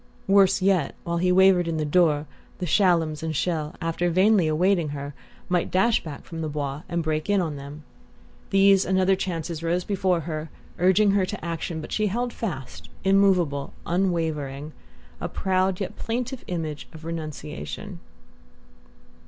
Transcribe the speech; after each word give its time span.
Worse 0.25 0.63
yet, 0.63 0.95
while 1.03 1.17
he 1.17 1.31
wavered 1.31 1.67
in 1.67 1.77
the 1.77 1.85
doorway 1.85 2.25
the 2.57 2.65
Shallums 2.65 3.21
and 3.21 3.35
Chelles, 3.35 3.75
after 3.79 4.09
vainly 4.09 4.47
awaiting 4.47 4.89
her, 4.97 5.13
might 5.47 5.69
dash 5.69 6.03
back 6.03 6.23
from 6.25 6.41
the 6.41 6.49
Bois 6.49 6.81
and 6.89 7.03
break 7.03 7.29
in 7.29 7.39
on 7.39 7.55
them. 7.55 7.83
These 8.49 8.83
and 8.83 8.99
other 8.99 9.15
chances 9.15 9.61
rose 9.61 9.83
before 9.83 10.21
her, 10.21 10.49
urging 10.79 11.11
her 11.11 11.27
to 11.27 11.45
action; 11.45 11.81
but 11.81 11.91
she 11.91 12.07
held 12.07 12.33
fast, 12.33 12.89
immovable, 13.03 13.73
unwavering, 13.85 14.73
a 15.19 15.29
proud 15.29 15.79
yet 15.79 15.95
plaintive 15.97 16.43
image 16.47 16.87
of 16.93 17.05
renunciation. 17.05 17.99